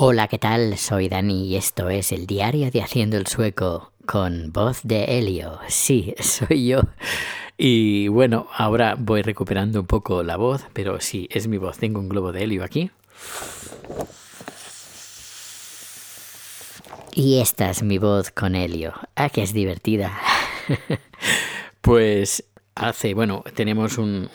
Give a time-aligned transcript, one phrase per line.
[0.00, 0.78] Hola, ¿qué tal?
[0.78, 5.58] Soy Dani y esto es el diario de Haciendo el Sueco con voz de Helio.
[5.66, 6.82] Sí, soy yo.
[7.56, 11.78] Y bueno, ahora voy recuperando un poco la voz, pero sí, es mi voz.
[11.78, 12.92] Tengo un globo de helio aquí.
[17.12, 18.94] Y esta es mi voz con helio.
[19.16, 20.16] Ah, que es divertida.
[21.80, 22.44] pues
[22.76, 24.30] hace, bueno, tenemos un,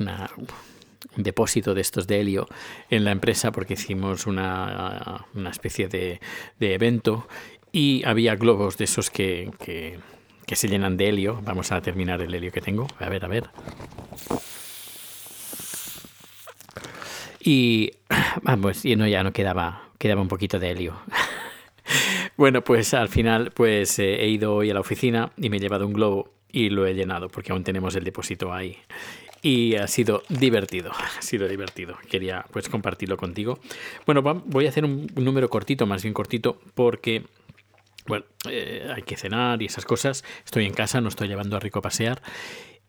[0.00, 0.48] una, un
[1.16, 2.48] depósito de estos de helio
[2.90, 6.20] en la empresa porque hicimos una, una especie de,
[6.60, 7.28] evento
[7.72, 9.98] y había globos de esos que, que,
[10.56, 11.40] se llenan de helio.
[11.42, 12.86] Vamos a terminar el helio que tengo.
[12.98, 13.50] A ver, a ver.
[17.40, 17.92] Y
[18.42, 20.96] vamos, y no, ya no quedaba, quedaba un poquito de helio.
[22.36, 25.60] bueno, pues al final pues eh, he ido hoy a la oficina y me he
[25.60, 28.78] llevado un globo y lo he llenado porque aún tenemos el depósito ahí
[29.42, 31.98] y ha sido divertido, ha sido divertido.
[32.08, 33.58] Quería pues compartirlo contigo.
[34.06, 37.24] Bueno, voy a hacer un, número cortito, más bien cortito, porque
[38.06, 40.24] bueno, eh, hay que cenar y esas cosas.
[40.46, 42.22] Estoy en casa, no estoy llevando a Rico a pasear.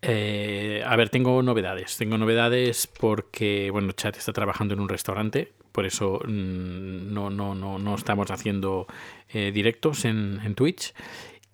[0.02, 1.98] Eh, a ver, tengo novedades.
[1.98, 7.54] Tengo novedades porque, bueno, Chat está trabajando en un restaurante, por eso mm, no, no,
[7.54, 8.88] no, no estamos haciendo
[9.28, 10.94] eh, directos en, en Twitch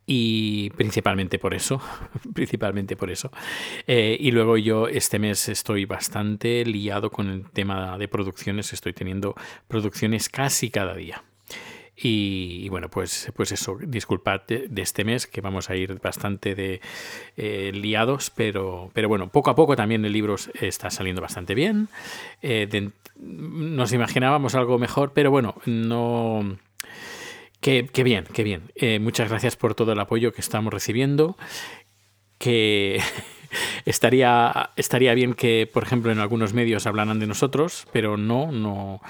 [0.06, 1.82] y principalmente por eso,
[2.34, 3.32] principalmente por eso.
[3.88, 8.94] Eh, y luego yo este mes estoy bastante liado con el tema de producciones, estoy
[8.94, 9.36] teniendo
[9.68, 11.24] producciones casi cada día.
[11.96, 16.82] Y, bueno, pues, pues eso, disculpad de, este mes que vamos a ir bastante de
[17.38, 21.90] eh, liados, pero, pero bueno, poco a poco también el libro está saliendo bastante bien.
[22.42, 26.58] Eh, nos imaginábamos algo mejor, pero bueno, no
[27.64, 28.74] Qué, bien, qué bien.
[28.76, 31.38] Eh, muchas gracias por todo el apoyo que estamos recibiendo.
[32.38, 33.02] Que
[33.86, 39.02] estaría, estaría bien que, por ejemplo, en algunos medios hablaran de nosotros, pero no, no.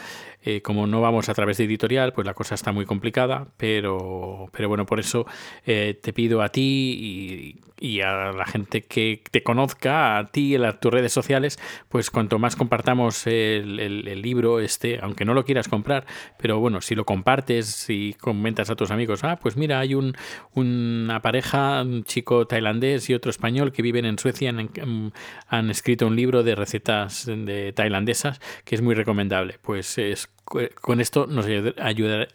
[0.46, 4.50] Eh, como no vamos a través de editorial, pues la cosa está muy complicada, pero,
[4.52, 5.26] pero bueno, por eso
[5.66, 10.64] eh, te pido a ti y, a la gente que te conozca, a ti en
[10.80, 11.60] tus redes sociales,
[11.90, 16.06] pues cuanto más compartamos el, libro este, aunque no lo quieras comprar,
[16.38, 20.16] pero bueno, si lo compartes y comentas a tus amigos, ah, pues mira, hay un,
[20.54, 25.14] una pareja, un chico tailandés y otro español que viven en Suecia, han,
[25.48, 31.00] han escrito un libro de recetas de tailandesas que es muy recomendable, pues es con
[31.00, 32.28] esto nos ayudaría,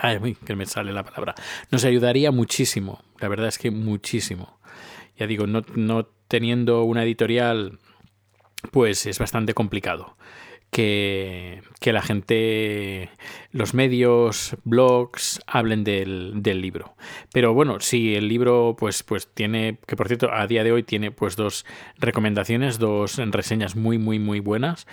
[0.44, 1.34] que me sale la palabra,
[1.70, 4.58] nos ayudaría muchísimo, la verdad es que muchísimo.
[5.16, 7.78] Ya digo, no, no teniendo una editorial,
[8.70, 10.16] pues es bastante complicado.
[10.70, 13.08] Que, que, la gente,
[13.52, 16.94] los medios, blogs, hablen del, del, libro.
[17.32, 20.82] Pero bueno, si el libro pues, pues tiene, que por cierto, a día de hoy
[20.82, 21.64] tiene pues dos
[21.97, 24.86] recomendaciones, dos reseñas muy, muy, muy buenas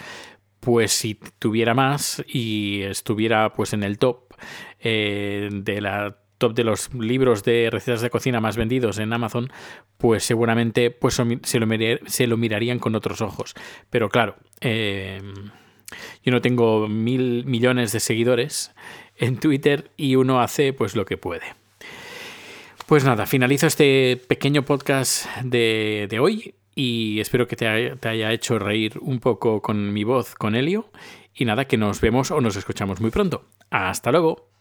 [0.65, 4.33] pues si tuviera más y estuviera pues en el top
[4.79, 9.53] eh, de la top de los libros de recetas de cocina más vendidos en Amazon,
[9.97, 11.67] pues seguramente pues, se, lo
[12.07, 13.53] se lo mirarían con otros ojos.
[13.91, 15.21] Pero claro, eh,
[16.23, 18.73] yo no tengo mil millones de seguidores
[19.17, 21.45] en Twitter y uno hace pues lo que puede.
[22.87, 28.59] Pues nada, finalizo este pequeño podcast de, de hoy y espero que te haya, hecho
[28.59, 30.91] reír un poco con mi voz, con Helio.
[31.33, 33.45] Y nada, que nos vemos o nos escuchamos muy pronto.
[33.69, 34.54] Hasta luego.